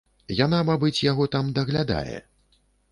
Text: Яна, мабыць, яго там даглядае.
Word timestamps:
Яна, 0.45 0.61
мабыць, 0.71 1.03
яго 1.11 1.29
там 1.37 1.55
даглядае. 1.61 2.17